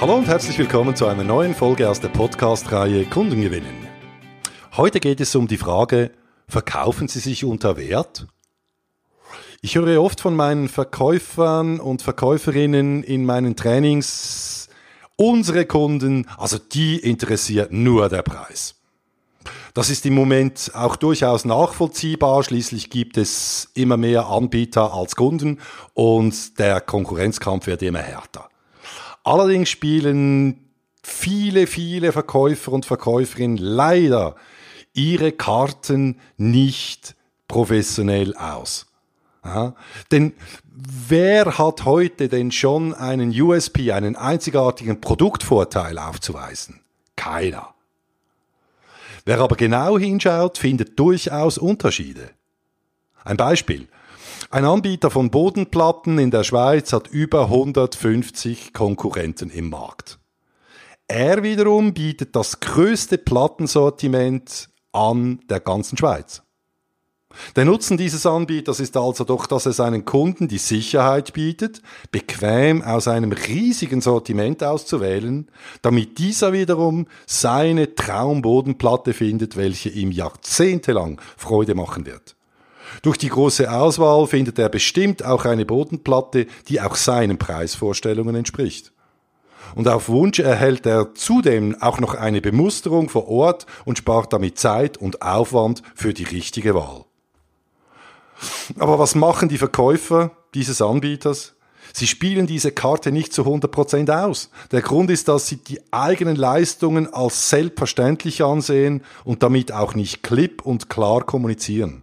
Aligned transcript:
Hallo 0.00 0.14
und 0.14 0.28
herzlich 0.28 0.58
willkommen 0.58 0.96
zu 0.96 1.04
einer 1.08 1.24
neuen 1.24 1.54
Folge 1.54 1.86
aus 1.86 2.00
der 2.00 2.08
Podcast-Reihe 2.08 3.04
Kunden 3.04 3.42
gewinnen. 3.42 3.86
Heute 4.74 4.98
geht 4.98 5.20
es 5.20 5.34
um 5.34 5.46
die 5.46 5.58
Frage, 5.58 6.12
verkaufen 6.48 7.06
Sie 7.06 7.18
sich 7.18 7.44
unter 7.44 7.76
Wert? 7.76 8.26
Ich 9.60 9.74
höre 9.74 10.02
oft 10.02 10.22
von 10.22 10.34
meinen 10.34 10.70
Verkäufern 10.70 11.80
und 11.80 12.00
Verkäuferinnen 12.00 13.02
in 13.02 13.26
meinen 13.26 13.56
Trainings, 13.56 14.70
unsere 15.16 15.66
Kunden, 15.66 16.26
also 16.38 16.56
die 16.56 16.96
interessiert 16.96 17.70
nur 17.70 18.08
der 18.08 18.22
Preis. 18.22 18.76
Das 19.74 19.90
ist 19.90 20.06
im 20.06 20.14
Moment 20.14 20.70
auch 20.72 20.96
durchaus 20.96 21.44
nachvollziehbar. 21.44 22.42
Schließlich 22.42 22.88
gibt 22.88 23.18
es 23.18 23.68
immer 23.74 23.98
mehr 23.98 24.28
Anbieter 24.28 24.94
als 24.94 25.14
Kunden 25.14 25.60
und 25.92 26.58
der 26.58 26.80
Konkurrenzkampf 26.80 27.66
wird 27.66 27.82
immer 27.82 27.98
härter. 27.98 28.48
Allerdings 29.24 29.68
spielen 29.68 30.70
viele, 31.02 31.66
viele 31.66 32.12
Verkäufer 32.12 32.72
und 32.72 32.86
Verkäuferinnen 32.86 33.58
leider 33.58 34.36
ihre 34.92 35.32
Karten 35.32 36.20
nicht 36.36 37.14
professionell 37.48 38.34
aus. 38.36 38.86
Ja, 39.44 39.74
denn 40.10 40.34
wer 40.64 41.56
hat 41.58 41.84
heute 41.84 42.28
denn 42.28 42.52
schon 42.52 42.92
einen 42.92 43.30
USP, 43.30 43.92
einen 43.92 44.16
einzigartigen 44.16 45.00
Produktvorteil 45.00 45.98
aufzuweisen? 45.98 46.80
Keiner. 47.16 47.74
Wer 49.24 49.40
aber 49.40 49.56
genau 49.56 49.98
hinschaut, 49.98 50.58
findet 50.58 50.98
durchaus 50.98 51.58
Unterschiede. 51.58 52.30
Ein 53.24 53.36
Beispiel. 53.36 53.88
Ein 54.52 54.64
Anbieter 54.64 55.12
von 55.12 55.30
Bodenplatten 55.30 56.18
in 56.18 56.32
der 56.32 56.42
Schweiz 56.42 56.92
hat 56.92 57.06
über 57.06 57.42
150 57.42 58.72
Konkurrenten 58.72 59.48
im 59.48 59.70
Markt. 59.70 60.18
Er 61.06 61.44
wiederum 61.44 61.94
bietet 61.94 62.34
das 62.34 62.58
größte 62.58 63.16
Plattensortiment 63.16 64.68
an 64.90 65.38
der 65.48 65.60
ganzen 65.60 65.96
Schweiz. 65.96 66.42
Der 67.54 67.64
Nutzen 67.64 67.96
dieses 67.96 68.26
Anbieters 68.26 68.80
ist 68.80 68.96
also 68.96 69.22
doch, 69.22 69.46
dass 69.46 69.66
er 69.66 69.72
seinen 69.72 70.04
Kunden 70.04 70.48
die 70.48 70.58
Sicherheit 70.58 71.32
bietet, 71.32 71.80
bequem 72.10 72.82
aus 72.82 73.06
einem 73.06 73.30
riesigen 73.30 74.00
Sortiment 74.00 74.64
auszuwählen, 74.64 75.48
damit 75.80 76.18
dieser 76.18 76.52
wiederum 76.52 77.06
seine 77.24 77.94
Traumbodenplatte 77.94 79.12
findet, 79.12 79.56
welche 79.56 79.90
ihm 79.90 80.10
jahrzehntelang 80.10 81.20
Freude 81.36 81.76
machen 81.76 82.04
wird. 82.04 82.34
Durch 83.02 83.16
die 83.16 83.28
große 83.28 83.70
Auswahl 83.70 84.26
findet 84.26 84.58
er 84.58 84.68
bestimmt 84.68 85.24
auch 85.24 85.44
eine 85.44 85.64
Bodenplatte, 85.64 86.46
die 86.68 86.80
auch 86.80 86.96
seinen 86.96 87.38
Preisvorstellungen 87.38 88.34
entspricht. 88.34 88.92
Und 89.74 89.88
auf 89.88 90.08
Wunsch 90.08 90.38
erhält 90.38 90.86
er 90.86 91.14
zudem 91.14 91.80
auch 91.80 92.00
noch 92.00 92.14
eine 92.14 92.40
Bemusterung 92.40 93.08
vor 93.08 93.28
Ort 93.28 93.66
und 93.84 93.98
spart 93.98 94.32
damit 94.32 94.58
Zeit 94.58 94.96
und 94.96 95.22
Aufwand 95.22 95.82
für 95.94 96.12
die 96.12 96.24
richtige 96.24 96.74
Wahl. 96.74 97.04
Aber 98.78 98.98
was 98.98 99.14
machen 99.14 99.48
die 99.48 99.58
Verkäufer 99.58 100.32
dieses 100.54 100.82
Anbieters? 100.82 101.54
Sie 101.92 102.06
spielen 102.06 102.46
diese 102.46 102.72
Karte 102.72 103.10
nicht 103.10 103.32
zu 103.32 103.42
100% 103.42 104.24
aus. 104.24 104.50
Der 104.70 104.80
Grund 104.80 105.10
ist, 105.10 105.28
dass 105.28 105.48
sie 105.48 105.56
die 105.56 105.80
eigenen 105.90 106.36
Leistungen 106.36 107.12
als 107.12 107.50
selbstverständlich 107.50 108.44
ansehen 108.44 109.02
und 109.24 109.42
damit 109.42 109.72
auch 109.72 109.94
nicht 109.94 110.22
klipp 110.22 110.64
und 110.64 110.88
klar 110.88 111.24
kommunizieren. 111.24 112.02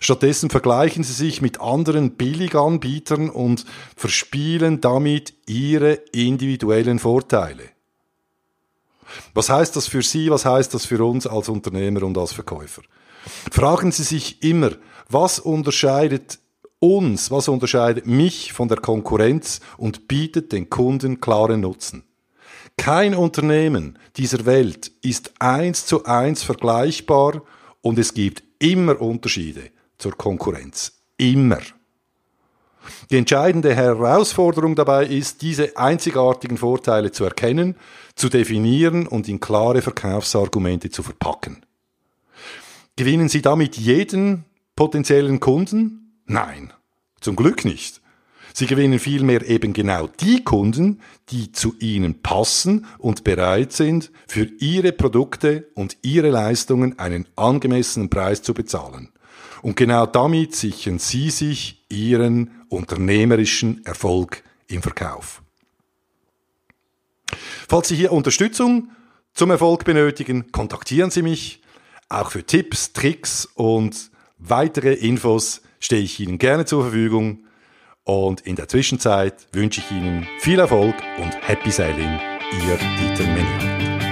Stattdessen 0.00 0.50
vergleichen 0.50 1.04
sie 1.04 1.12
sich 1.12 1.42
mit 1.42 1.60
anderen 1.60 2.12
Billiganbietern 2.12 3.30
und 3.30 3.64
verspielen 3.96 4.80
damit 4.80 5.34
ihre 5.46 5.92
individuellen 6.12 6.98
Vorteile. 6.98 7.64
Was 9.34 9.50
heißt 9.50 9.76
das 9.76 9.86
für 9.86 10.02
Sie, 10.02 10.30
was 10.30 10.44
heißt 10.44 10.74
das 10.74 10.86
für 10.86 11.04
uns 11.04 11.26
als 11.26 11.48
Unternehmer 11.48 12.02
und 12.02 12.18
als 12.18 12.32
Verkäufer? 12.32 12.82
Fragen 13.50 13.92
Sie 13.92 14.02
sich 14.02 14.42
immer, 14.42 14.72
was 15.08 15.38
unterscheidet 15.38 16.38
uns, 16.78 17.30
was 17.30 17.48
unterscheidet 17.48 18.06
mich 18.06 18.52
von 18.52 18.68
der 18.68 18.78
Konkurrenz 18.78 19.60
und 19.76 20.08
bietet 20.08 20.52
den 20.52 20.68
Kunden 20.70 21.20
klaren 21.20 21.60
Nutzen? 21.60 22.04
Kein 22.76 23.14
Unternehmen 23.14 23.98
dieser 24.16 24.44
Welt 24.44 24.92
ist 25.02 25.32
eins 25.40 25.86
zu 25.86 26.04
eins 26.04 26.42
vergleichbar 26.42 27.42
und 27.80 27.98
es 27.98 28.12
gibt 28.12 28.42
immer 28.58 29.00
Unterschiede 29.00 29.70
zur 29.98 30.12
Konkurrenz. 30.16 30.92
Immer. 31.16 31.60
Die 33.10 33.16
entscheidende 33.16 33.74
Herausforderung 33.74 34.74
dabei 34.74 35.06
ist, 35.06 35.42
diese 35.42 35.76
einzigartigen 35.76 36.56
Vorteile 36.56 37.10
zu 37.10 37.24
erkennen, 37.24 37.76
zu 38.14 38.28
definieren 38.28 39.06
und 39.06 39.28
in 39.28 39.40
klare 39.40 39.82
Verkaufsargumente 39.82 40.90
zu 40.90 41.02
verpacken. 41.02 41.64
Gewinnen 42.96 43.28
Sie 43.28 43.42
damit 43.42 43.76
jeden 43.76 44.44
potenziellen 44.74 45.40
Kunden? 45.40 46.20
Nein, 46.26 46.72
zum 47.20 47.36
Glück 47.36 47.64
nicht. 47.64 48.00
Sie 48.58 48.64
gewinnen 48.64 48.98
vielmehr 48.98 49.46
eben 49.46 49.74
genau 49.74 50.06
die 50.06 50.42
Kunden, 50.42 51.02
die 51.28 51.52
zu 51.52 51.74
Ihnen 51.78 52.22
passen 52.22 52.86
und 52.96 53.22
bereit 53.22 53.74
sind, 53.74 54.10
für 54.26 54.48
Ihre 54.60 54.92
Produkte 54.92 55.68
und 55.74 55.98
Ihre 56.00 56.30
Leistungen 56.30 56.98
einen 56.98 57.28
angemessenen 57.36 58.08
Preis 58.08 58.40
zu 58.40 58.54
bezahlen. 58.54 59.10
Und 59.60 59.76
genau 59.76 60.06
damit 60.06 60.56
sichern 60.56 60.98
Sie 60.98 61.28
sich 61.28 61.84
Ihren 61.90 62.50
unternehmerischen 62.70 63.84
Erfolg 63.84 64.42
im 64.68 64.80
Verkauf. 64.80 65.42
Falls 67.68 67.88
Sie 67.88 67.96
hier 67.96 68.10
Unterstützung 68.10 68.88
zum 69.34 69.50
Erfolg 69.50 69.84
benötigen, 69.84 70.50
kontaktieren 70.50 71.10
Sie 71.10 71.20
mich. 71.20 71.60
Auch 72.08 72.30
für 72.30 72.42
Tipps, 72.42 72.94
Tricks 72.94 73.46
und 73.54 74.10
weitere 74.38 74.94
Infos 74.94 75.60
stehe 75.78 76.00
ich 76.00 76.20
Ihnen 76.20 76.38
gerne 76.38 76.64
zur 76.64 76.84
Verfügung. 76.84 77.40
Und 78.06 78.42
in 78.42 78.54
der 78.54 78.68
Zwischenzeit 78.68 79.34
wünsche 79.52 79.80
ich 79.80 79.90
Ihnen 79.90 80.28
viel 80.38 80.60
Erfolg 80.60 80.94
und 81.18 81.36
Happy 81.42 81.72
Sailing, 81.72 82.20
Ihr 82.52 82.78
Dieter 82.78 83.26
Menier. 83.32 84.05